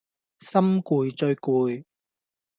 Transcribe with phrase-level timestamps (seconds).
[0.41, 1.83] 心攰最攰